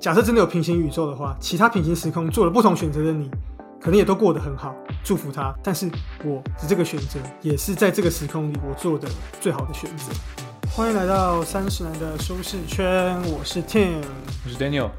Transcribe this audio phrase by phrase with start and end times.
[0.00, 3.28] 假设真的有平行宇宙的话，其他平行时空做了不同选择的你，
[3.80, 4.72] 可能也都过得很好，
[5.02, 5.52] 祝福他。
[5.60, 5.90] 但是
[6.24, 9.08] 我的这个选择，也是在这个时空里我做的
[9.40, 10.12] 最好的选择。
[10.70, 14.04] 欢迎来到三十男的舒适圈，我是 Tim，
[14.44, 14.92] 我是 Daniel。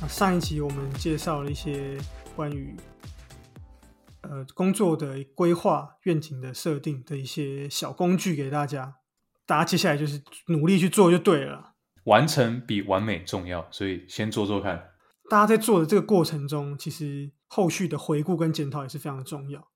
[0.00, 1.98] 那上一集我们介绍了一些
[2.34, 2.74] 关于
[4.22, 8.94] 呃工作的规划、愿景的设定的一些小工具给大家，
[9.44, 11.74] 大家接下来就是努力去做就对了。
[12.06, 14.90] 完成比完美重要，所以先做做看。
[15.28, 19.68] 大家在做的这个过程中，其实后续的回顾跟检讨也是非常的重要。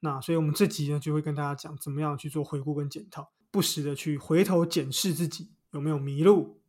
[0.00, 6.60] 那所以我们这集呢，就会跟大家讲怎么样去做回顾跟检讨，不时的去回头检视自己有没有迷路。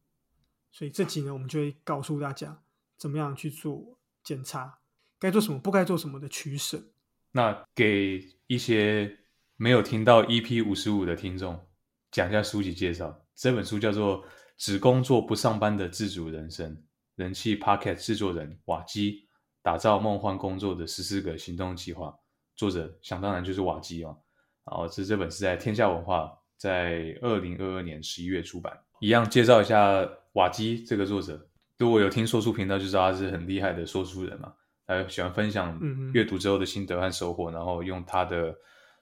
[0.71, 2.61] 所以这集呢，我们就会告诉大家
[2.95, 4.77] 怎么样去做检查，
[5.19, 6.91] 该做什么，不该做什么的取舍。
[7.31, 9.17] 那给一些
[9.55, 11.65] 没有听到 EP 五十五的听众
[12.11, 13.25] 讲一下书籍介绍。
[13.35, 14.23] 这本书叫做。
[14.57, 16.75] 只工作不上班的自主人生，
[17.15, 19.27] 人气 Pocket 制作人瓦基
[19.61, 22.13] 打造梦幻工作的十四个行动计划，
[22.55, 24.17] 作者想当然就是瓦基哦。
[24.65, 28.77] 然后这这本是在天下文化在二零二二年十一月出版。
[28.99, 34.51] 一样介绍一下瓦基这个作者，如果有听说书频道就知道他是很厉害的说书人嘛，
[34.87, 35.79] 他喜欢分享
[36.13, 38.55] 阅读之后的心得和收获，然后用他的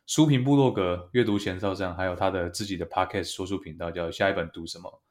[0.06, 5.02] 书评部落格阅读前哨站，还有他的自己的 Pocket 说书频道叫下一本读什么。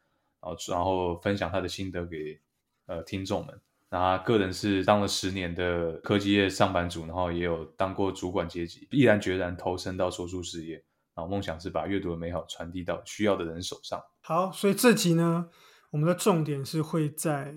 [0.69, 2.41] 然后分享他的心得给
[2.87, 3.61] 呃听众们。
[3.91, 10.85] 那他个人是当了十年的科技业上班族，然后也有当过主管阶级，毅然决然投身到说书事业。
[11.17, 14.03] 然后梦想是把阅读的美好传递到需要的人手上。
[14.23, 15.49] 好，所以这集呢，
[15.91, 17.55] 我们的重点是会在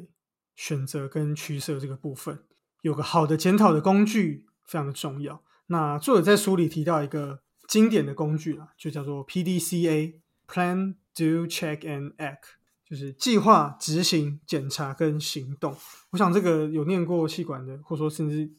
[0.55, 2.43] 选择跟取舍这个部分，
[2.83, 5.41] 有个好的检讨的工具非常的重要。
[5.65, 12.56] 那作者在书里提到一个经典的工具啊，就叫做 PDCA：Plan、Do、Check and Act。
[12.87, 15.75] 就是计划、执行、检查跟行动。
[16.11, 18.49] 我想这个有念过气管的，或者说甚至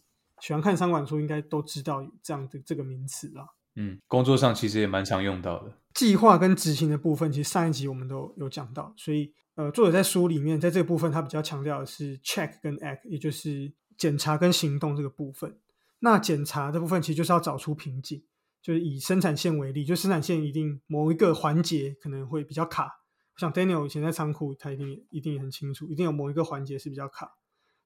[0.41, 3.47] 喜欢看商管书，应该都知道这样的这个名词啦。
[3.77, 5.73] 嗯，工作上其实也蛮常用到的。
[5.95, 8.93] 计划跟执行的部分，其实上一集我们都有讲到。
[8.97, 15.57] 所以，呃，作者在书里面在这个部分，他比较强调的是 check 跟 act，也就是检查跟行动这个部分。
[16.01, 18.23] 那检查的部分，其实就是要找出瓶颈。
[18.61, 22.91] 就是以生产线为例，就生产线一定某一个环节可能会比较卡。
[23.39, 27.37] 像 Daniel 以前在仓库，他一定一定也很清楚，一定有某一个环节是比较卡，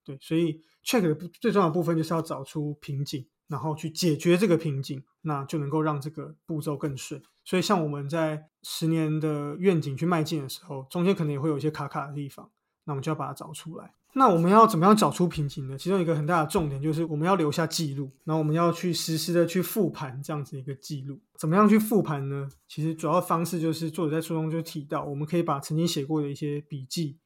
[0.03, 7.23] 对，所以 check 的最重要的部分就是要找出瓶颈，然后去解决这个瓶颈，那就能够让这个步骤更顺。
[7.45, 12.51] 所以像我们在十年的愿景去迈进的时候，中间可能也会有一些卡卡的地方，
[12.85, 13.95] 那我们就要把它找出来。
[14.15, 15.79] 那我们要怎么样找出瓶颈呢？
[15.79, 21.19] 其中一个很大的重点就是我们要留下记录，然后我们要去实时的去复盘这样子一个记录。
[21.39, 22.47] 怎么样去复盘呢？
[22.69, 27.19] 其实主要方式就是作者在书中就提到，我们可以把曾经写过的一些笔记，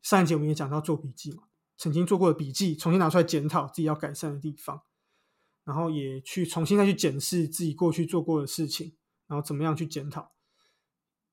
[0.00, 1.42] 上一节我们也讲到做笔记嘛，
[1.76, 4.80] 曾经做过的笔记重新拿出来检讨自己要改善的地方，
[5.64, 8.94] 然后也去重新再去检视自己过去做过的事情，
[9.26, 10.32] 然后怎么样去检讨，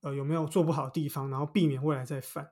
[0.02, 2.50] 呃有没有做不好的地方，然后避免未来再犯。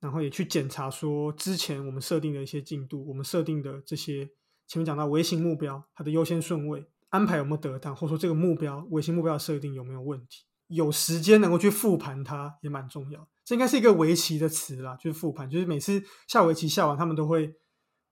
[0.00, 4.26] 然后也去检查说，之前我们设定的一些进度，我们设定的这些
[4.66, 10.44] 前面讲到微型目标，它的优先顺位安排有没有得当，或者说这个目标微型目标的设定有没有问题？
[10.68, 13.28] 有时间能够去复盘它也蛮重要。
[13.44, 17.54] 这应该是一个围棋的词啦，就是复盘，就是每次下围棋下完，他们都会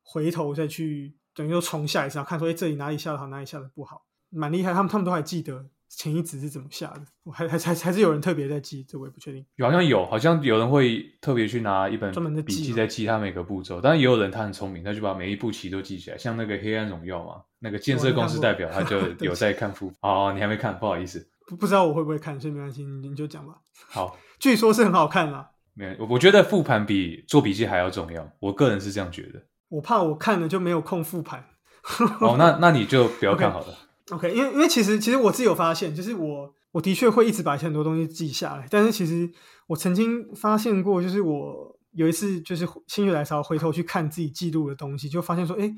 [0.02, 4.72] 回头再去等于说重下一次，看说哎这里哪里下的好，哪里下的不好，蛮厉害。
[4.72, 5.68] 他们他们都还记得。
[5.94, 7.02] 前一子是怎么下的？
[7.22, 9.44] 我还还还还是有人特别在记，这我也不确定。
[9.58, 13.80] 好像有，好像有人会特别去拿一本专门的笔记在记他每个步骤。
[13.80, 16.16] 但是也有人他很聪明，他就把每一步棋都记起来。
[16.16, 19.92] 像那个《黑暗荣耀》嘛，那个建设公司代表他就 有在看复。
[20.00, 21.28] 哦，你还没看，不好意思。
[21.46, 23.54] 不不知道我会不会看，所以没关系，你就讲吧。
[23.88, 25.50] 好， 据说是很好看啦。
[25.74, 28.30] 没，我觉得复盘比做笔记还要重要。
[28.40, 29.42] 我个人是这样觉得。
[29.68, 31.44] 我怕我看了就没有空复盘。
[32.20, 33.74] 哦，那那你就不要看好了。
[34.10, 36.54] OK，因为因为其实其实我自己有发现，就是我。
[36.72, 39.30] 我的确会一直把很多东西记下来，但是其实
[39.66, 45.70] 我曾经发现过，就是我有一次就是心血来潮回头去看自己记录的东西，就发现说，哎，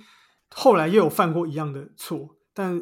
[0.55, 2.81] 后来又有犯过一样的错，但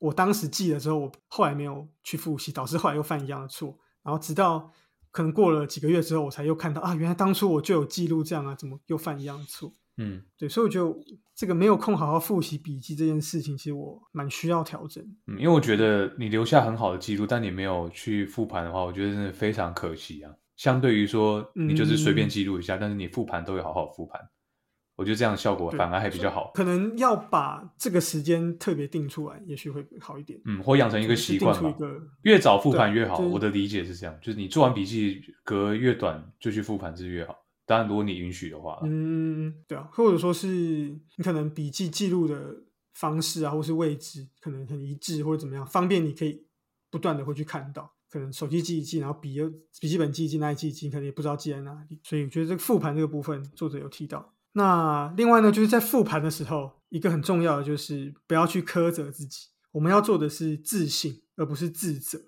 [0.00, 4.72] 我当时记了之后，我后来没有去复习，导致后来又犯一样的错，然后直到
[5.12, 9.72] 可能过了几个月之后，我才又看到啊，原来当初我就有记录这样啊，怎么又犯一样的错？
[9.96, 10.92] 嗯，对，所以我觉得
[11.34, 15.04] 这个没有空好好复习笔记这件事情，其实我蛮需要调整。
[15.26, 20.32] 嗯，因为我觉得你留下很好的记录，但你没有去复盘的话，我觉得真的非常可惜啊。
[20.56, 24.20] 相对于说，你就是随便记录一下，但是你复盘都会好好复盘，
[24.96, 26.52] 我觉得这样效果反而还比较好。
[26.54, 30.40] 可能要把这个时间特别定出来，也许会好一点。
[30.44, 31.76] 嗯，或养成一个习惯吧，
[32.22, 33.18] 越早复盘越好。
[33.18, 37.36] 我的理解是这样，就是你做完笔记隔越短就去复盘是越好。
[37.66, 42.54] 当然，如果你允许的话，嗯，对啊，或者说是你可能笔记记录的
[42.92, 46.46] 方式啊，或是位置可能很一致，或者怎么样，方便你可以
[46.90, 47.94] 不断的会去看到。
[48.10, 49.36] 可能手机记一记，然后笔
[49.80, 51.98] 笔记本记一记，那一记一记，可能也不知道记在哪里。
[52.04, 54.34] 所以我觉得这个复盘这个部分，作者有提到。
[54.52, 59.48] 那另外呢，就是在复盘的时候，一个很重要的就是不要去苛责自己。
[59.72, 62.20] 我们要做的是自省，而不是自责。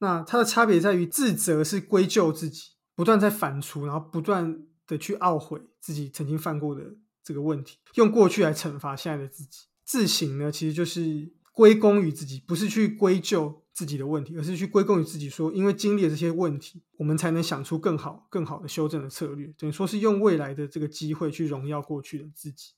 [0.00, 9.66] 那它的差别在于，自责是归咎自己，不断在反刍，然后不断的去懊悔自己曾经犯过的这个问题，用过去来惩罚现在的自己。
[9.84, 13.62] 自省呢，其实就是归功于自己，不是去归咎。
[13.74, 19.52] 自己的问题，而是去归功于自己，说因为经历了这些问题，我们才能想出更好、更好的修正的策略。
[19.58, 22.74] 等于说是用未来的这个机会去荣耀过去的自己。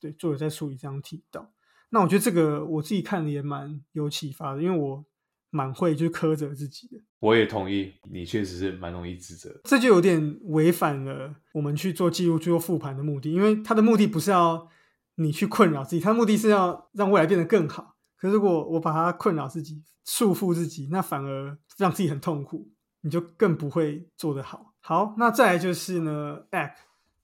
[0.00, 1.52] 对，作者在书里这样提到。
[1.90, 5.04] 那我觉得这个我自己看的也蛮有启发的，因为我
[5.52, 6.98] 蛮会就是苛责自己的。
[7.20, 9.60] 我也同意，你确实是蛮容易自责。
[9.62, 14.68] 这就有点违反了我们去做记录、去做复盘的目的，因为他的目的不是要
[15.14, 17.94] 你去困扰自己，他的目的是要让未来变得更好。
[18.16, 19.84] 可是如果我把它困扰自己。
[20.04, 22.68] 束缚自己，那反而让自己很痛苦，
[23.02, 24.74] 你就更不会做得好。
[24.80, 26.74] 好，那再来就是呢，act，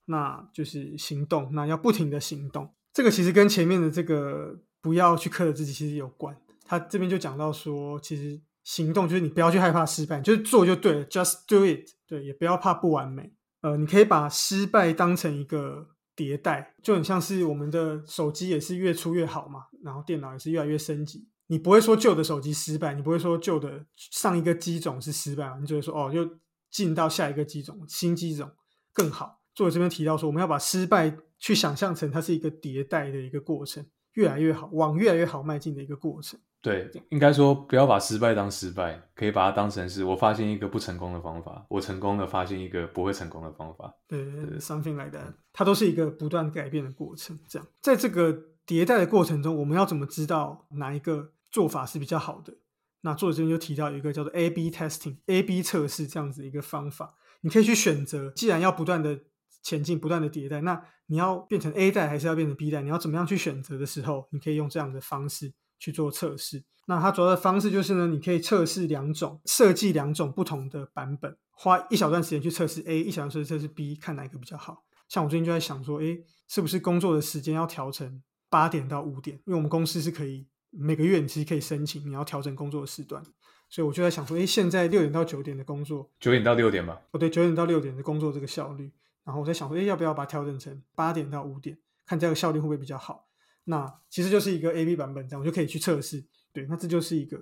[0.05, 2.73] 那就是行动，那要不停的行动。
[2.93, 6.33] 这个其实跟前面的这个不要去苛责自己其实有关。
[6.69, 11.89] 他这边就讲到说，其实行动就是你不要去害怕失败，就是做就对了，just do it。
[12.05, 13.33] 对，也不要怕不完美。
[13.61, 21.27] 呃，你可以把失败当成一个迭代，就很像是我们的手机也是越出越好嘛，然后电脑也是越来越升级。
[21.47, 26.37] 你不会说旧的手机失败，你不会说旧的上一个机种是失败，你就会说哦，又
[26.69, 28.47] 进到下一个机种，新机种
[28.93, 29.41] 更好。
[29.55, 33.83] 作者这边提到说，我们要把失败去想象成它是一个迭代的一个过程，
[34.13, 36.39] 越来越好，往越来越好迈进的一个过程。
[36.61, 43.93] 对，应该说不要把失败当失败，可以把它当成是我发现一个不成功的方法，我成功的发现一个不会成功的方法。
[44.07, 44.19] 对
[44.59, 47.39] ，something like that，它都是一个不断改变的过程。
[47.47, 48.33] 这样，在这个
[48.67, 51.31] 迭代的过程中，我们要怎么知道哪一个？
[51.51, 52.53] 做法是比较好的。
[53.01, 58.29] 那作者这边就提到一个叫做 A/B testing，A/B 测试这样子一个方法，你可以去选择。
[58.35, 59.19] 既然要不断的
[59.63, 62.83] 前进、不断的迭代，那你要变成 A 代还是要变成 B 代？
[62.83, 66.63] 你要怎么样去选择的时候，你可以用这样的方式去做测试。
[66.85, 74.83] 那它主要的方式就是呢，你可以测试两种，设计两种不同的版本，花一小段时间去测试 A，一小段时间测试 B，看哪一个比较好。
[75.07, 79.37] 像我最近就在想说，诶，是不是工作的时间要调成八点到五点？
[79.45, 80.47] 因为我们公司是可以。
[80.71, 83.23] 每个月你其实可以申请，你要调整工作的时段，
[83.71, 87.01] 所以我就在想说，哎，现在六点到九点的工作，九点到六点吧？
[87.09, 88.91] 哦，对，九点到六点的工作这个效率，
[89.23, 93.28] 然后我在想说，哎，要不要把它调整成八点到五点，看这个效率会不会比较好？
[93.63, 96.25] 那其实就是一个 A/B 版本，这样我就可以去测试。
[96.51, 97.39] 对，那这就是一个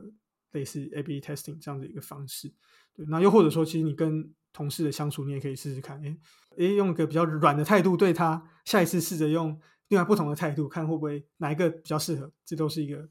[0.52, 2.54] 类似 A/B testing 这样的一个方式。
[2.94, 6.18] 对，那又或者说，其实你跟同事的相处，你也可以试试看，哎，
[6.58, 13.10] 哎，用一个比较软的态度对他，下一次试着用另外不同的态度，看会不会哪一个比较适合，这都是一个。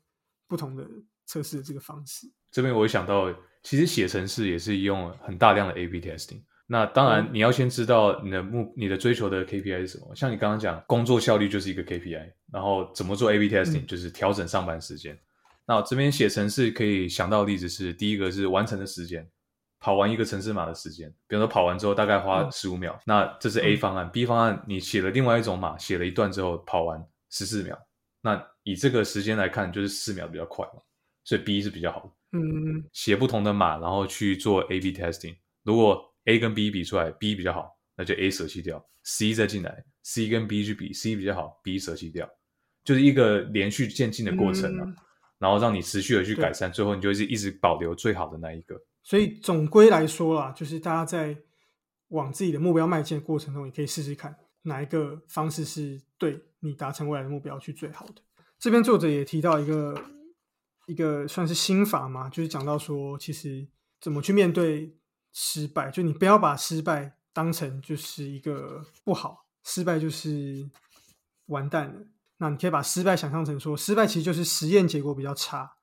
[0.49, 0.89] 不同的
[1.25, 6.45] 测试的这个方式，这边我想到，其实写程式也是用很大量的 A/B testing。
[6.67, 10.15] 那当然，你要先知道你的目、你的追求的 KPI 是什么。
[10.15, 15.19] 像你刚刚讲，工作效率就是一个 KPI，然后怎么做 A/B testing，就是调整上班时间。
[15.67, 19.29] 那这边写程式可以想到的例子是，第一个是完成的时间，
[19.81, 24.11] 跑完一个城市码的时间，比如说跑完之后大概花十五秒，那这是 A 方案。
[24.11, 27.79] B 方案，你写了另外一种码，写了一段之后跑完十四秒，
[28.21, 28.47] 那。
[28.69, 30.83] 以这个时间来看，就是四秒比较快嘛，
[31.23, 32.11] 所以 B 是比较好的。
[32.37, 35.37] 嗯，写不同的码，然后去做 A/B testing。
[35.63, 42.29] 如果 A 跟 B 比出来 B 比较好，那就 A 舍弃掉，C 再进来，C 跟 B 去比，C 比较好，B 舍弃掉，
[42.85, 44.95] 就是一个连续渐进的过程啊。
[45.39, 48.75] 然后让你持续的去改善，最后你就会一直保留最好的那一个。
[49.03, 51.37] 所以总归来说啦，就是大家在
[52.09, 58.15] 往自己的目标迈进的过程中，也可以试试看哪一个方式是对你达成未来的目标去最好的。
[58.59, 60.03] 这边作者也提到一个
[60.87, 63.69] 一个算是心法嘛，就是讲到说，其实
[64.01, 64.97] 怎么去面对
[65.39, 70.67] 失败，就你不要把失败当成就是一个不好，失败就是
[71.49, 72.07] 完蛋了。
[72.39, 75.77] 那你可以把失败想象成说，失败其实就是实验结果比较差，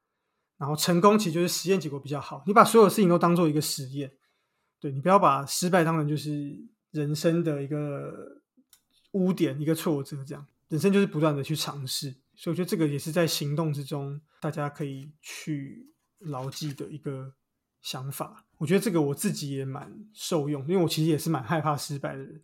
[0.58, 2.44] 然后成功其实就是实验结果比较好。
[2.48, 4.12] 你把所有事情都当做一个实验，
[4.80, 8.42] 对你不要把失败当成就是人生的一个
[9.12, 10.44] 污点、一个挫折这样。
[10.70, 12.16] 人生就是不断的去尝试。
[12.36, 17.32] 所以我觉得这个也是在行动之中，大家可以去牢记的一个
[17.84, 18.44] 想法。
[18.58, 22.42] 我觉得这个我自己也蛮受用，因为我其实也是蛮害怕失败的人。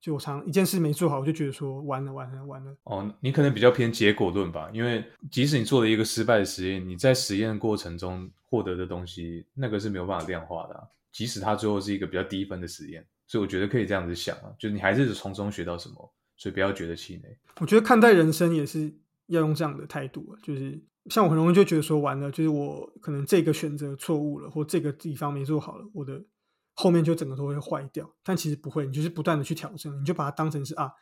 [0.00, 2.76] 就我常一件事没做好，我就觉得说完了完了完了。
[2.82, 10.88] 哦，你可能比较偏结果论吧，因为即使你做了一个失败的实验，你在实验过程中获得的东西，那个是没有办法量化的。
[11.12, 17.38] 即使它最后是一个比较低分的实验，所以我觉得可以这样子想啊，就是你还是从中学到什么，所以不要觉得气馁。
[17.60, 18.92] 我觉得看待人生也是
[19.32, 26.22] 要用这样的态度，就是像我很容易就觉得说完了，就是我可能这个选择错误了，或这个地方没做好了，我的
[26.74, 28.08] 后面就整个都会坏掉。
[28.22, 30.92] 但其实不会，你就是不断的去调整，你就把它当成是啊，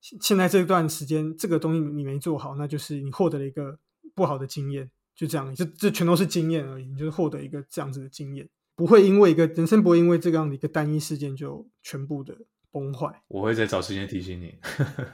[0.00, 3.78] 现在这段时间这个东西你没做好，那就是你获得了一个
[4.14, 12.36] 不好的经验，就这样，这这全都是经验而已，你就是获得一个这样子的经验，不会因为一个人生不会因为这样的一个单一事件就全部的
[12.70, 13.22] 崩坏。
[13.28, 14.54] 我会再找时间提醒你。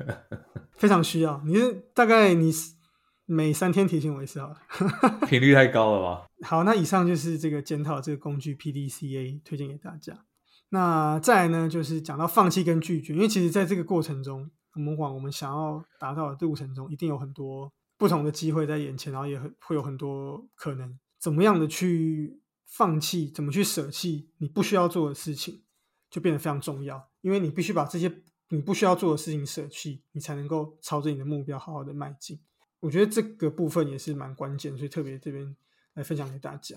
[0.76, 2.52] 非常需要，你是大概你
[3.24, 4.56] 每三天提醒我一次好了，
[5.26, 6.26] 频率太高了吧？
[6.46, 10.24] 好，那以上就是这个检讨这个工具 PDCA 推荐给大家。
[10.68, 25.62] 那再来呢，就是讲到放弃跟拒绝，因为其实在这个过程中，我们往我们想要达到的路程中，一定有很多不同的机会在眼前，然后也很会有很多可能，怎么样的去放弃，怎么去舍弃你不需要做的事情，
[26.16, 28.10] 就变得非常重要，因为你必须把这些。
[28.48, 32.38] 你不需要做的事情舍弃，你才能够朝着你的目标好好的迈进。
[32.78, 35.56] 我觉得这个部分也是蛮关键，所以特别这边
[35.94, 36.76] 来分享给大家。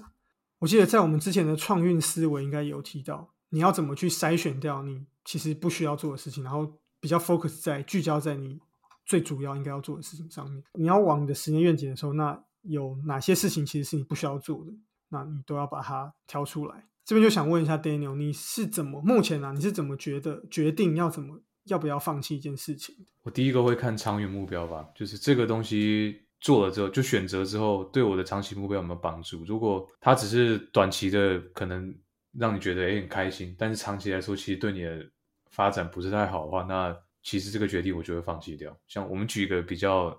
[0.57, 8.59] 我记得在我们之前的创运思维应该有提到，你要怎么去筛选掉你其实不需要做的事情，然后比较 focus 在聚焦在你
[9.05, 10.63] 最主要应该要做的事情上面。
[10.73, 14.73] 你要往你的十年愿景的时候，那有哪些事情其实是你不需要做的，
[15.09, 16.88] 那你都要把它挑出来。
[17.09, 19.51] 这边就想问一下 Daniel，你是怎么目前呢？
[19.55, 21.41] 你是怎么觉得决定要怎么？
[21.63, 22.95] 要不要放弃一件事情？
[23.23, 29.43] 我第一个会看长远目标吧，就是这个东西做了之后，就选择之后，对我的长期目标有没有帮助？
[29.45, 31.91] 如果它只是短期的，可能
[32.37, 35.03] 让你觉得诶很开心，但是长期来说，其实对你的
[35.49, 38.79] 发展不是太好的话，那其实这个决定我就会放弃掉。
[38.87, 40.15] 像我们举一个比较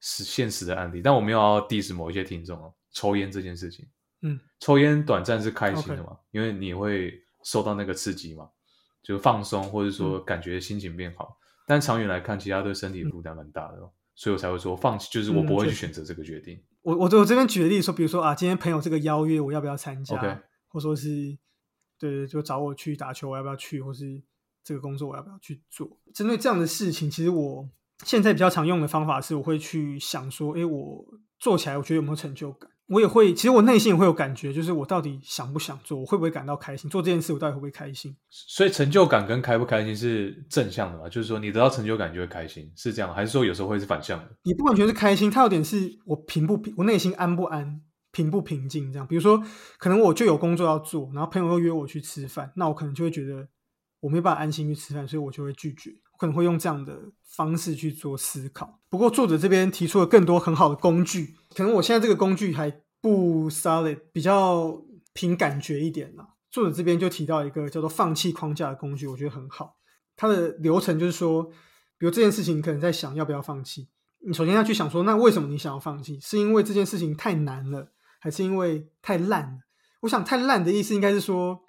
[0.00, 3.86] 实现实的案例，但我没有要 diss 某一些听众哦，抽烟这件事情，
[4.22, 7.12] 嗯，抽烟短暂是开心的嘛，因为你会
[7.44, 8.48] 受到那个刺激嘛。
[9.02, 11.36] 就放松，或者说感觉心情变好，
[11.66, 13.78] 但长远来看，其他对身体负担蛮大的，
[14.14, 16.62] 所以我才会说放弃，就是我不会去选择这个决定。
[16.82, 20.40] 我我我这边举个例子说，比如说啊，今天朋友这个邀约，我要不要参加？
[20.68, 21.36] 或说是
[21.98, 23.82] 对，就找我去打球，我要不要去？
[23.82, 24.22] 或是
[24.62, 25.98] 这个工作我要不要去做？
[26.14, 27.68] 针对这样的事情，其实我
[28.04, 31.04] 现在比较常用的方法是，我会去想说，哎，我
[31.40, 32.70] 做起来，我觉得有没有成就感？
[32.86, 36.90] 我也会，其实我内心也会有感觉，就是我到底想不想做，我会不会感到开心？
[36.90, 38.14] 做这件事，我到底会不会开心？
[38.28, 41.08] 所以成就感跟开不开心是正向的嘛？
[41.08, 43.14] 就是说，你得到成就感就会开心，是这样？
[43.14, 44.36] 还是说有时候会是反向的？
[44.42, 48.92] 你不完全是开心，它有点是我平不平，我内心安不安，平不平静？
[48.92, 49.42] 这样，比如说，
[49.78, 53.48] 可能我就有工作要做，然后朋友又约我去吃饭，那我可能就会觉得
[54.00, 55.92] 我没办法安心去吃饭，所以我就会拒绝。
[56.22, 58.78] 可能会用这样的方式去做思考。
[58.88, 64.80] 不过作者这边提出了更多很好的工具，可能我现在这个工具还不 solid，比较
[65.14, 66.28] 凭感觉一点啦。
[66.48, 69.78] 作者这边就提到一个叫做放弃框架的工具，我觉得很好。
[70.14, 71.42] 它的流程就是说，
[71.98, 73.88] 比如这件事情，可能在想要不要放弃。
[74.24, 76.20] 你首先要去想说，那为什么你想要放弃？
[76.20, 79.62] 是因为这件事情太难了，还是因为太烂？
[80.02, 81.64] 我想太烂的意思应该是说，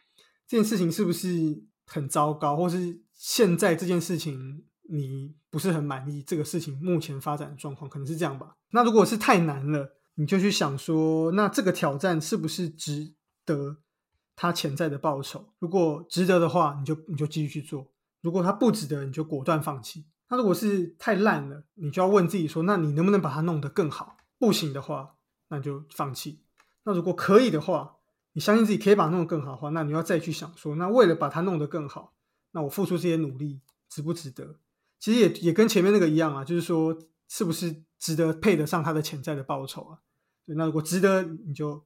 [0.47, 3.01] 这件事情是不是很糟糕，或是？
[3.13, 8.55] 现在这件事情你不是很满意，这个事情目前发展的状况可能是这样吧。
[8.71, 13.13] 那如果是太难了，你就去想说，那这个挑战是不是值
[13.45, 13.77] 得
[14.35, 15.53] 它潜在的报酬？
[15.59, 17.87] 如果值得的话，你就你就继续去做；
[18.21, 20.05] 如果它不值得，你就果断放弃。
[20.29, 24.17] 那如果是太烂了，你就要问自己说，那你能不能把它弄得更好？
[24.39, 25.15] 不行的话，
[25.49, 26.41] 那就放弃。
[26.83, 27.97] 那如果可以的话，
[28.33, 32.13] 你相信自己可以把它弄得更好的话，那你要再去想说，那为了把它弄得更好。
[32.53, 34.55] 那我付出这些努力值不值得？
[34.99, 39.99] 其实也也跟前面那个一样啊，就是说是不是值得配得上他的潜在的报酬啊？
[40.45, 41.85] 对，那如果值得，你就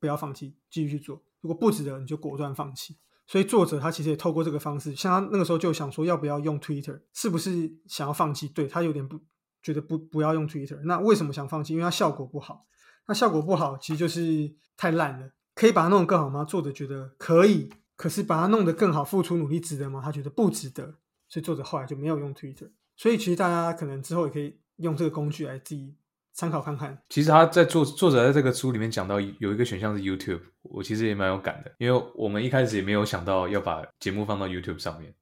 [0.00, 2.96] 不要放弃，继续去做；如果不值得，你就果断放弃。
[3.26, 8.48] 所以作者他其实也透过这个方式，像他那个时候就想说要不要用 Twitter，是不是想要放弃？
[8.48, 9.20] 对他有点不
[9.62, 10.78] 觉得不不要用 Twitter。
[10.84, 11.72] 那为什么想放弃？
[11.72, 12.66] 因为它效果不好。
[13.06, 15.30] 那效果不好，其实就是太烂了。
[15.54, 16.44] 可以把它弄得更好吗？
[16.44, 17.70] 作者觉得可以。
[17.96, 20.00] 可是把它弄得更好，付出努力值得吗？
[20.04, 20.98] 他觉得不值得，
[21.28, 22.70] 所以作者后来就没有用 Twitter。
[22.96, 25.96] 所以其实大家可能之后也可以用这个工具来自己
[26.32, 27.00] 参考看看。
[27.08, 35.14] 其实他在作作者在这个书里面讲到有一个选项是 YouTube，我其实也蛮有感的，因为我们一开始也没有想到要把节目放到 YouTube 上面。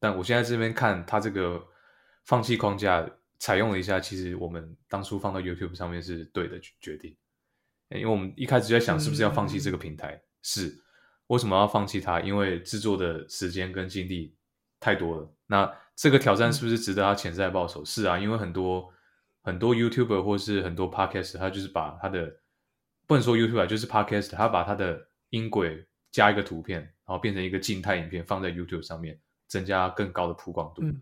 [0.00, 1.62] 但我现在这边看他这个
[2.24, 3.06] 放弃框架，
[3.38, 7.16] 采用了一下，其实我们当初放到 YouTube 上面是对的决定，
[7.90, 10.83] 因为我们一开始就在想是不是要放弃这个平台，是。
[11.28, 12.20] 为什么要放弃它？
[12.20, 14.34] 因为制作的时间跟精力
[14.80, 15.32] 太多了。
[15.46, 17.84] 那这个挑战是不是值得他潜在报酬？
[17.84, 18.92] 是啊，因为很多
[19.42, 22.40] 很多 YouTuber 或是很多 Podcast，他就是把他的
[23.06, 31.00] 不能说 YouTuber，就是 Podcast，他把他的音轨加一个图片，然后变成一个静态影片放在 YouTube 上面，增加更高的曝光度，嗯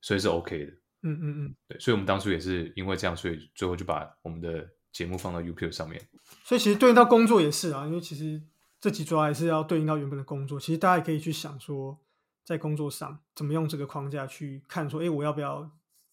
[0.00, 0.72] 所以是 OK 的。
[1.02, 1.54] 嗯嗯嗯。
[1.68, 6.00] 对，所以我们当初也是因为这样，所以最后就把我们的节目放到 YouTube 上面。
[6.44, 8.40] 所以其实对应到工作也是啊，因为其实
[8.80, 10.58] 这集主要还是要对应到原本的工作。
[10.58, 11.98] 其实大家也可以去想说，
[12.44, 15.70] 在工作上怎么用这个框架去看说，哎，我要不要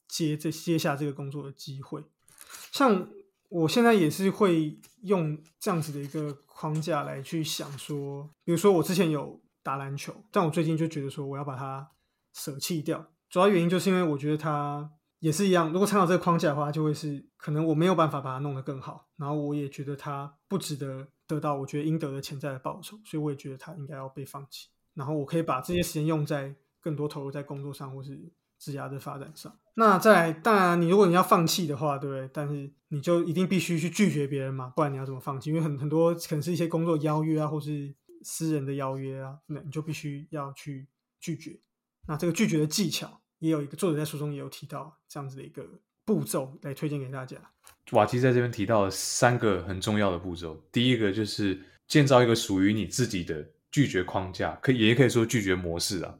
[0.07, 2.03] 接这接下这个工作的机会？
[2.71, 3.07] 像
[3.49, 11.91] 我现在也是会用这样子的一个框架来去想说，比如说我之前有打篮球，但我最近就觉得说我要把它
[12.33, 13.07] 舍弃掉。
[13.29, 24.69] 主要原因就是因为我觉得它也是一样，如果参考这个框架的话，就会是可能我没有办法把它弄得更好，然后我也觉得它不值得得到我觉得应得的潜在的报酬，所以我也觉得它应该要被放弃。
[24.93, 29.55] 然后我可以把这些时间用在更多投入在工作上或是职涯的发展上。
[29.75, 32.29] 那再来，当然你如果你要放弃的话，对不对？
[32.33, 35.51] 但是你就一定必须去拒绝别人嘛，不然你要怎么放弃？
[35.51, 37.93] 因为很很多可能是一些工作邀约啊，或是
[38.23, 40.87] 私人的邀约啊，那你就必须要去
[41.19, 41.59] 拒绝。
[42.07, 45.67] 那这个拒绝的技巧，也有一个作者在书中也有提到这样子的一个
[46.05, 47.37] 步骤来推荐给大家。
[47.91, 56.13] 瓦基在这边提到了三个很重要的步骤，第一个就是建造一个属于你自己的拒绝框架，可以也可以说拒绝模式啊。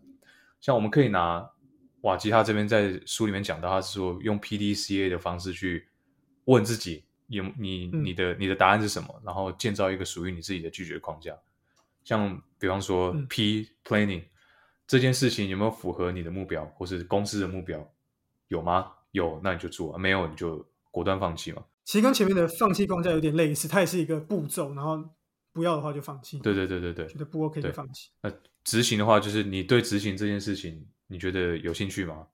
[0.62, 1.50] 像我们可以拿
[2.02, 5.88] 瓦基他这边在书里面讲到，他是说用 PDCA 的方式去
[6.46, 11.36] 问自己有你嗯你的你的答案是什么，然后建造一个属于你自己的拒绝框架。
[12.04, 14.24] 像比方说嗯 P planning
[14.88, 17.86] 这件事情有没有符合你的目标或是公司的目标？
[18.48, 18.94] 有吗？
[19.12, 21.64] 有，那你就做；没有，你就果断放弃嘛。
[21.84, 25.04] 其实跟前面的放弃框架有点类似，它也是一个步骤，然后
[25.52, 27.18] 不要的话就放弃，对对对对对觉。
[27.18, 28.10] 得不 OK 就放弃。
[28.22, 28.32] 那
[28.64, 32.28] 执行的话，就是你对执行这件事情，你觉得有兴趣吗？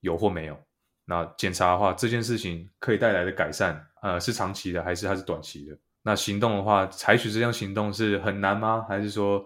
[0.00, 0.58] 有或没有？
[1.04, 5.76] 那检查的话，这件事情可以带来的改善，呃，是长期的还是它是短期的？
[6.02, 8.86] 那行动的话，采取这项行动是很难吗？
[8.88, 9.44] 还是说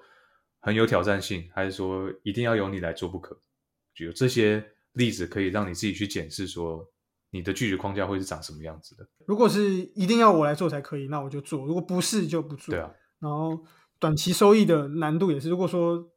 [0.64, 1.46] 很有挑战性？
[1.52, 3.38] 还是说一定要由你来做不可？
[3.94, 6.90] 就有这些例子可以让你自己去检视，说
[7.28, 9.06] 你的拒绝框架会是长什么样子的？
[9.26, 12.74] 如果是一定要我来做才可以，那我就做；如果不是就不做。
[12.74, 13.62] 对啊，然后
[13.98, 16.10] 短期收益的难度也是，如果说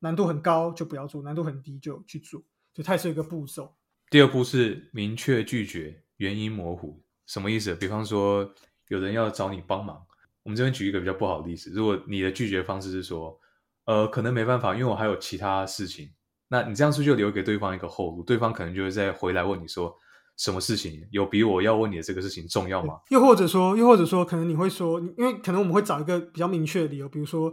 [0.00, 2.42] 难度很高就不要做，难度很低就去做，
[2.74, 3.74] 就它也是一个步骤。
[4.10, 7.74] 第二步是明确拒绝，原因模糊，什么意思？
[7.74, 8.52] 比方说，
[8.88, 10.04] 有人要找你帮忙，
[10.42, 13.40] 我们这边举一个比较不好的例子，如果你的拒绝方式是说，
[13.86, 16.10] 呃，可能没办法，因为我还有其他事情，
[16.48, 18.22] 那你这样是不是就留给对方一个后路？
[18.22, 19.96] 对方可能就会再回来问你说，
[20.36, 23.00] 什么事情有比我要问你的这个事情重要吗？
[23.08, 27.52] 又或者说，又或者说，可能你会说，因为可能我们会找一个比较明确的理由，比如说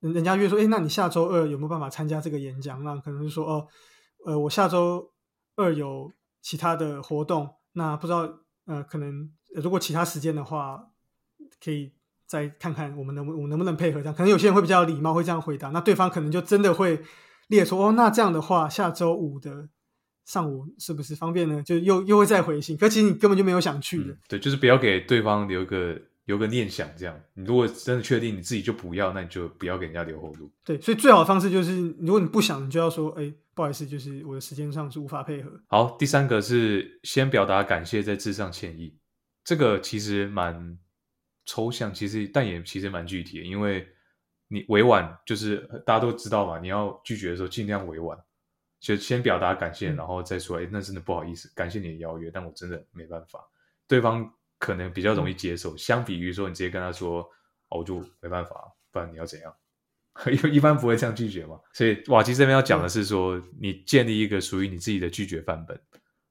[0.00, 2.82] 人人家约说，哎，那你下周二有没有办法参加这个演讲？
[2.82, 3.68] 那可能是说，哦，
[4.26, 5.12] 呃，我下周
[5.56, 8.20] 二有其他的活动，那不知道，
[8.66, 10.90] 呃，可能呃如果其他时间的话，
[11.62, 11.92] 可以
[12.28, 14.14] 再看看我们能不我能不能配合这样。
[14.14, 17.00] 可能有些人会比较礼貌，会这样回答，那对方可能就真的会
[17.48, 19.68] 列说，哦，那这样的话，下周五的
[20.26, 21.62] 上午是不是方便呢？
[21.62, 24.12] 就又又会再回信，可其实你根本就没有想去的。
[24.12, 27.18] 嗯，对，就是不要给对方留个留个念想，这样。
[27.32, 30.50] 你如果真的确定你自己就不要，那你就不要给人家留后路。
[30.62, 35.50] 对，所以最好的方式就是，如果你不想，你就要说，哎，不好意思，就是我的时间上是无法配合。
[35.68, 38.94] 好，第三个是先表达感谢，再致上歉意。
[39.42, 40.76] 这个其实蛮
[41.48, 43.88] 抽象，其实但也其实蛮具体的，因为
[44.48, 45.56] 你委婉就是
[45.86, 48.18] 大家都知道嘛，你要拒绝的时候尽量委婉，
[48.78, 53.42] 就先表达感谢，嗯然后再说，哎、那真的不好意思，感谢你的邀约，但我真的没办法。
[53.86, 57.22] 对方可能比较容易接受，相比于说你直接跟他说，
[57.70, 59.54] 哦，我就没办法，不然你要怎样？
[60.30, 65.80] 因为一般不会这样拒绝嘛，所以瓦基这边要讲的是说，你建立一个属于你自己的拒绝范本，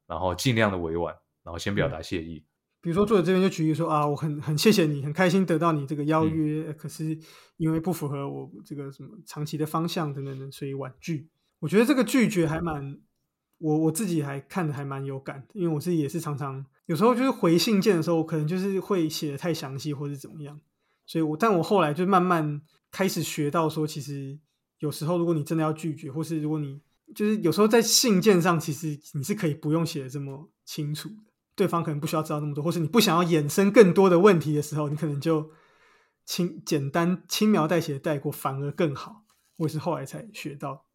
[0.05, 2.45] 然后尽量的委婉，然后先表达谢意。
[2.87, 7.19] 比如说作者这边就举例说啊，我很很谢谢你，很开心得到你这个邀嗯约，可是
[7.57, 11.27] 因为不符合我这个什么长期的方向等等等，所以婉拒。
[11.59, 12.97] 我觉得这个拒绝还蛮，
[13.57, 20.57] 我我自己还看的还蛮有感的，因为我自己也是常常有时候就是回信件的时候，我可能就是会写的太详细或是怎么样，
[21.05, 24.39] 所以我但我后来就慢慢开始学到说，其实
[24.79, 26.79] 有时候如果你真的要拒绝，或是如果你
[27.13, 31.26] 就是有时候在信件上，其实你是可以不用写的这么清楚的。
[31.57, 35.51] 对方可能不需要知道那么多，或是你不想要衍生更多的问题的时候，你可能就
[36.23, 39.23] 轻简单轻描淡写的带过，反而更好。
[39.57, 40.85] 我也是后来才学到，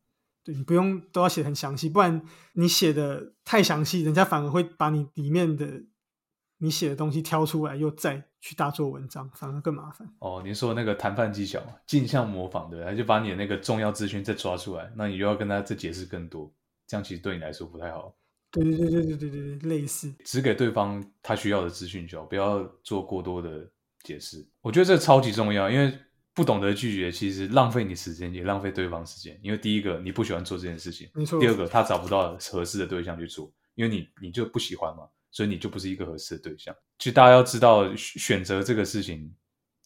[0.45, 2.23] 对你不用都要写很详细，不然
[2.53, 5.83] 你写的太详细，人家反而会把你里面的
[6.59, 10.09] 你写的东西挑出来，又再去大做文章，反而更麻烦。
[10.21, 12.93] 哦，您说那个谈判技巧，镜像模仿对不对？
[12.93, 16.55] 他就把你的那个重要资讯再抓出来，那你又要跟他再解释更多，
[16.87, 18.15] 这样其实对你来说不太好。
[18.53, 20.15] 对对对对对对对对，类似。
[20.25, 23.69] 只给对方他需要的资讯就好，不要做过多的
[24.05, 24.47] 解释。
[24.61, 25.93] 我觉得这超级重要，因为
[26.35, 29.39] 不懂得拒绝，其实浪费你时间，也浪费对方时间。
[29.43, 36.75] 因为第一个你不喜欢做这件事情，没错第二个他找不到合适的对象去做，因为你你就不喜欢嘛，所以你就不是一个合适的对象。
[36.99, 39.35] 其实大家要知道，选选择这个事情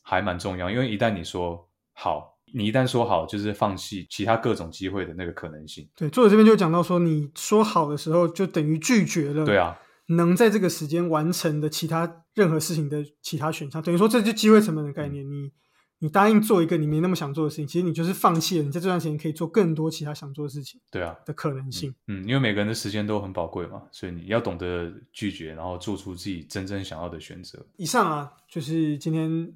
[0.03, 5.89] 还蛮重要，因为一旦你说好，你一旦说好，就是放弃其他各种机会的那个可能性。
[5.97, 9.45] 对，作者这边就讲到说，你说好的时候，就等于拒绝了。
[9.45, 9.79] 对啊，
[10.09, 15.29] 能在这个时间完成的其他任何事情的其他选项，等于说这就机会成本的概念。
[15.29, 15.51] 你
[15.99, 21.95] 你答应做一个你没那么想做的事情，其实你就是放弃了你在这段时间可以做更多其他想做的事情对啊，的可能性。
[22.07, 27.67] 嗯，因为每个人的时间都很宝贵嘛，所以你要懂得拒绝，然后做出自己真正想要的选择。
[27.77, 29.53] 以上啊，就是今天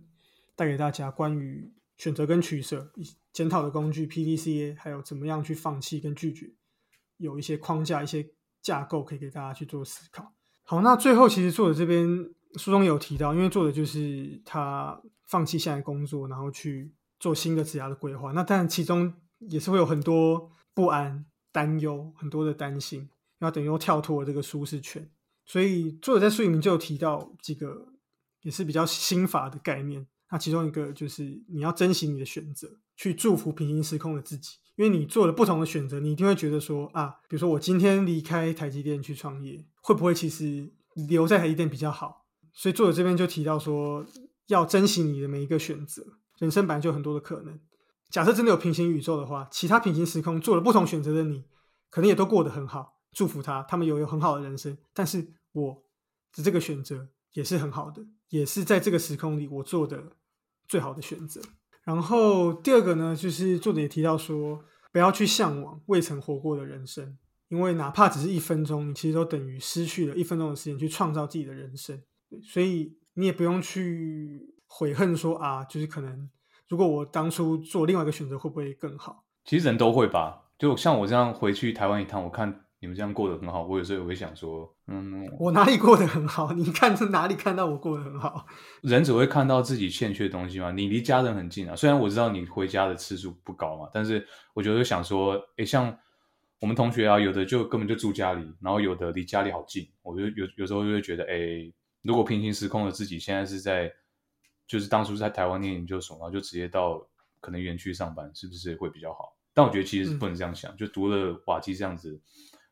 [0.57, 1.70] 带给大家关于
[2.01, 2.91] 选择跟取舍、
[3.31, 6.51] 检讨的工具 PDCA，还有怎么样去放弃跟拒绝，
[7.19, 8.27] 有一些框架、一些
[8.63, 10.33] 架构可以给大家去做思考。
[10.63, 12.09] 好，那最后其实作者这边
[12.55, 18.33] 书中有提到，因为作者就是他放弃现在工作，然后去做新的职涯的规划。
[18.33, 25.07] 那当然其中也是会有很多不安、担忧，很多的担心，然后等于又跳脱了这个舒适圈。
[25.45, 27.89] 所以作者在书里面就有提到几个
[28.41, 30.07] 也是比较心法的概念。
[30.31, 40.73] 那其中一个就是你要珍惜你的选择，去祝福平行时空的自己，因为你做了不同的选择，你一定会觉得说啊，比如说我今天离开台积电去创业，会不会其实
[41.09, 42.27] 留在台积电比较好？
[42.53, 44.05] 所以作者这边就提到说，
[44.47, 46.05] 要珍惜你的每一个选择，
[46.38, 47.59] 人生本来就有很多的可能。
[48.11, 51.45] 假设真的有平行宇宙的话，其他平行时空做了不同选择的你，
[51.90, 54.77] 可能也都过得很好，祝福他，他们有有很好的人生。
[54.93, 55.85] 但是我
[56.35, 60.03] 的这个选择也是很好的，也是在这个时空里我做的
[60.71, 61.41] 最好的选择。
[61.83, 72.01] 然后第二个呢，就是作者也提到说，不要去向往未曾活过的人生，因为哪怕只是一分钟，你其实都等于失去了一分钟的时间去创造自己的人生。
[72.45, 76.31] 所以你也不用去悔恨说啊，就是可能
[76.69, 79.25] 如果我当初做另外一个选择，会不会更好？
[79.45, 86.51] 其实人都会吧，就像我这样回去台湾一趟，我看你们这样过得很好，我有时候也会想说，嗯，我哪里过得很好？
[86.57, 88.47] 你看是哪里看到我过得很好？
[88.83, 90.73] 人只会看到自己欠缺的东西嘛。
[90.73, 95.95] 你离家人很近啊，虽然我知道你回家的次数不高嘛，但是我觉得想说，诶，像
[96.59, 103.93] 我们同学啊，有的就根本就住家里，然后有的离家里好近，我就有有时候就会觉得，诶，如果平行时空的自己现在是在，
[104.66, 107.07] 就是当初在台湾念研究所，然后就直接到
[107.40, 109.37] 可能园区上班，是不是会比较好？
[109.53, 112.19] 但我觉得其实不能这样想，就读了瓦基这样子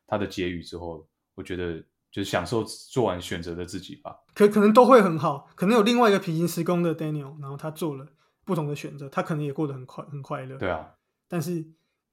[0.09, 1.79] 他的结语之后，我觉得
[2.11, 4.15] 就是享受做完选择的自己吧。
[4.33, 8.07] 可可能都会很好，可能有另外一个平行时空的 Daniel，然后他做了
[8.43, 10.57] 不同的选择，他可能也过得很快很快乐。
[10.57, 10.95] 对啊，
[11.27, 11.63] 但是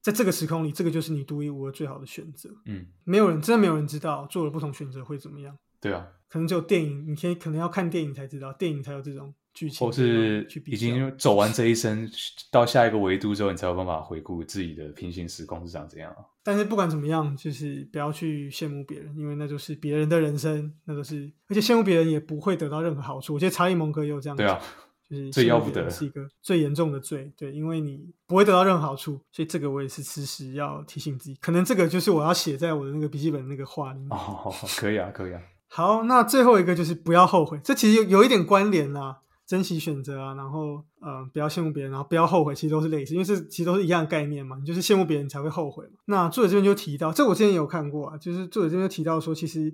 [0.02, 2.50] 在这个时空里，这个就是你独一无二最好的选择。
[2.66, 12.08] 嗯，没有人真的没有人知道做了不同选择会怎么样，对啊，可能只有电影，你可以可能要看电影才知道，电影才有这种剧情，或是已经走完这一生，
[12.52, 16.18] 到下一个维度之后，你才有办法回顾自己的平行时空是长怎样啊。
[16.44, 23.32] 但是不管怎么样，就是不要去羡慕别人，因为那就是别人的人生，那都是，而且羡慕别人也不会得到任何好处。
[23.34, 24.60] 我觉得查理蒙格也有这样对啊，
[25.08, 31.36] 就是最要不得是一个最严重的罪，对，因为你不会得到任何好处，所以这个我也是时时要提醒自己。
[31.40, 34.08] 可能这个就是我要写在我的那个笔记本那个话里面。
[34.10, 35.40] 哦，可以啊，可以啊。
[35.68, 46.00] 好，那最后一个就是不要后悔，这其实有有一点关联啦，珍惜选择啊，然后呃不要羡慕别人，然后不要后悔，其实都是类似，因为这其实都是一样的概念嘛，你就是羡慕别人才会后悔嘛。
[46.06, 49.72] 那作者这边就提到，这我之前也有看过啊，就是作者这边就提到说，其实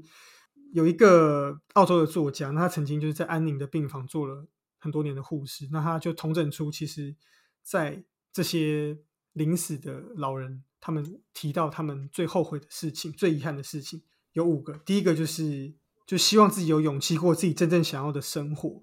[0.72, 4.46] 有一个澳洲的作家，那他曾经就是在安宁的病房做了
[4.78, 7.16] 很多年的护士，那他就统整出，其实
[7.62, 8.98] 在这些
[9.32, 14.02] 临死的老人，他们提到他们最后悔的事情、最遗憾的事情
[14.34, 15.74] 有五个，第一个就是。
[16.04, 18.82] 就希望自己有勇气过自己真正想要的生活，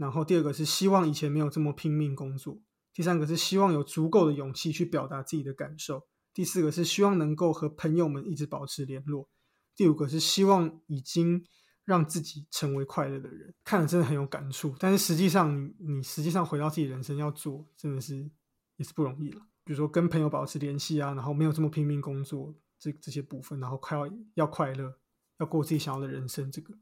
[0.00, 2.58] 然后第二个是希望以前没有这么拼命工作，
[2.94, 9.28] 第三个是希望有足够的勇气去表达自己的感受，第四个是希望能够和朋友们一直保持联络，
[9.76, 11.44] 第五个是希望已经
[11.84, 13.54] 让自己成为快乐的人。
[13.62, 18.30] 看了真的很有感触，但是实际上你你实际上回到自己人生要做，真的是
[18.76, 19.42] 也是不容易了。
[19.64, 24.96] 比如说跟朋友保持联系啊，然后没有这么拼命工作这这些部分，然后快要要快乐。
[25.38, 26.74] 要过自己想要的人生，这个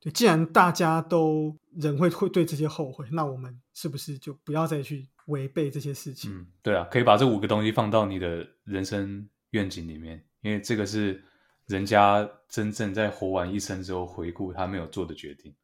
[0.00, 6.30] 对，既然大家都人会会对这些后悔，那我们是不是就不要再去违背这些事情？
[6.30, 11.24] 嗯，对啊，可以把这五个东西放到你的人生愿景里面，因为这个是
[11.66, 15.54] 人家真正在活完一生之后回顾他没有做的决定，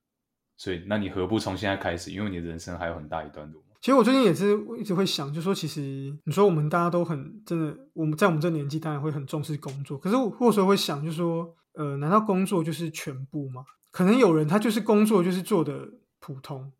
[0.56, 2.10] 所以那你何不从现在开始？
[2.10, 3.62] 因为你的人生还有很大一段路。
[3.80, 5.80] 其实我最近也是一直会想，就说其实
[6.24, 11.54] 你说我们大家都很真的，我们在我们这年纪当然会很重视工作，可是我或者说会想，就说。
[11.72, 13.64] 呃，难道工作就是全部吗？
[13.90, 16.72] 可能有人他就是工作就是做的普通，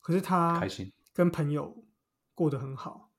[0.00, 1.84] 可是他开心跟朋友
[2.34, 3.10] 过得很好，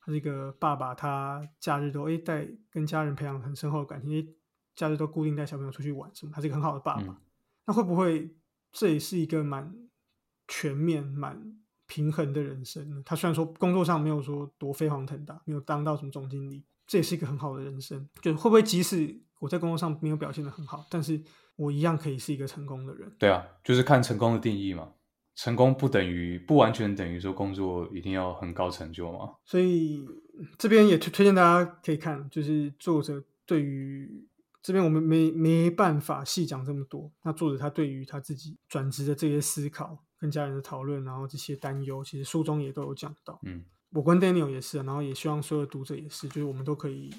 [0.00, 4.34] 他是一个爸爸，他假日都诶带跟家人培养很深厚的感情，诶
[4.74, 7.02] 假日都固定带小朋友出去玩什么，他是一个很好的爸爸。
[7.02, 7.16] 嗯
[7.66, 8.34] 那会不会
[8.72, 9.72] 这也是一个蛮
[10.48, 11.56] 全面、蛮
[11.86, 13.00] 平衡的人生呢？
[13.04, 18.08] 他虽然说工作上没有说多飞黄腾达，没有当到什么总经理，这也是一个很好的人生。
[18.20, 21.22] 就会不会即使我在工作上没有表现的很好，但是
[21.54, 23.14] 我一样可以是一个成功的人？
[23.16, 24.94] 对啊，就是看成功的定义嘛。
[25.36, 29.36] 成功不等于不完全等于说工作一定要很高成就嘛。
[29.44, 30.04] 所以
[30.58, 34.28] 这边也推推荐大家可以看，就是作者对于
[34.60, 37.10] 这边我们没没办法细讲这么多。
[37.22, 43.40] 那作者他对于他自己转职的这些思考，跟家人的讨论，然后这些担忧，其实书中也都有讲到。
[43.44, 47.10] 嗯，我跟 Daniel 也是啊，然后也希望所有读者也是，就是我们都可以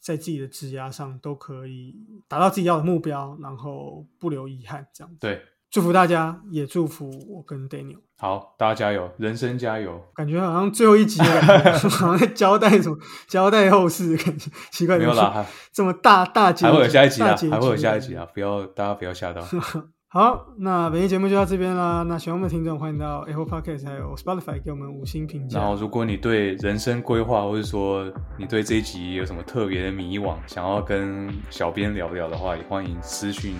[0.00, 1.94] 在自己的职涯上都可以
[2.26, 5.18] 达到自己要的目标，然后不留遗憾，这样子。
[5.20, 7.98] 对，祝福大家，也祝福我跟 Daniel。
[8.16, 10.02] 好，大家加油，人生加油。
[10.14, 12.96] 感觉好像最后一集的感觉， 好像在交代什么，
[13.28, 19.42] 交代后事的感觉，奇怪，没有啦，还这么大大结局，还会有下一集啊，还会有下一集啊，不要大家不要吓到。
[20.10, 22.02] 好，那本期节目就到这边啦。
[22.02, 25.58] 那喜欢我们的听众，欢迎到 Apple Podcast 还有 Spotify 给我们五星评价。
[25.58, 33.54] 然后，如果你对人生规划，或者说你对这一集有什么特别的迷惘，想要跟小编聊聊的话，也欢迎私讯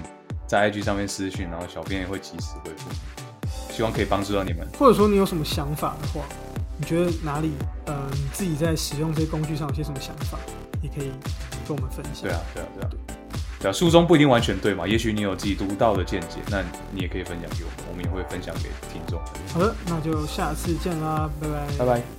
[0.46, 2.90] 在 IG 上面私讯，然后小编也会及时回复。
[3.70, 4.66] 希望可以帮助到你们。
[4.78, 6.24] 或者说你有什么想法的话，
[6.78, 7.52] 你觉得哪里
[7.84, 10.38] 呃你自己在使用这些工具上有些什么想法，
[10.82, 11.10] 也可以
[11.68, 12.22] 跟我们分享。
[12.22, 13.17] 对啊，对啊，对啊，
[13.60, 19.20] 对啊，书中不一定完全对嘛，也许你有自己独到的见解，那你也可以分享给我们，我们也会分享给听众。
[19.52, 21.66] 好的，那就下次见啦，拜拜。
[21.78, 22.17] 拜拜。